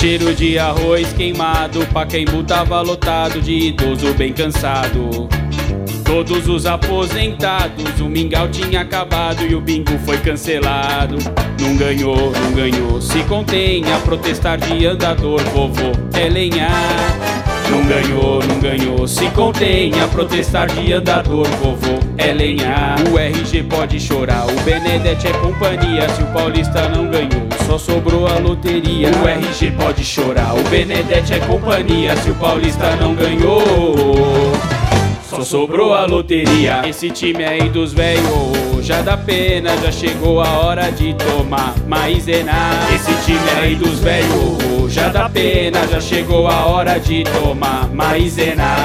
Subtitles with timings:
[0.00, 5.28] Cheiro de arroz queimado, Pacaembu tava lotado de idoso bem cansado.
[6.02, 11.18] Todos os aposentados, o mingau tinha acabado e o bingo foi cancelado.
[11.60, 17.49] Não ganhou, não ganhou, se contém a protestar de andador, vovô é lenhar.
[17.90, 22.94] Ganhou, não ganhou, se contém a protestar de andador, vovô é lenhar.
[23.10, 28.28] O RG pode chorar, o Benedetti é companhia, se o Paulista não ganhou, só sobrou
[28.28, 29.10] a loteria.
[29.10, 33.64] O RG pode chorar, o Benedetti é companhia, se o Paulista não ganhou.
[35.28, 36.82] Só sobrou a loteria.
[36.88, 42.70] Esse time aí dos velhos já dá pena, já chegou a hora de tomar maisena.
[42.94, 44.69] Esse time aí dos velhos
[45.00, 48.76] já dá pena, já chegou a hora de tomar maisena.